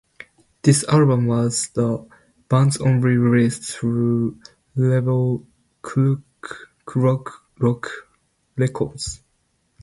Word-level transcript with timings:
This 0.63 0.83
album 0.85 1.27
was 1.27 1.69
the 1.75 2.03
band's 2.49 2.77
only 2.77 3.17
release 3.17 3.75
through 3.75 4.39
label 4.75 5.45
Clock 5.83 6.71
Rock 6.95 7.29
Records. 8.57 9.21